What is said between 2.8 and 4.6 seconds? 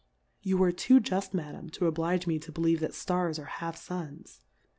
Stars are half Suns.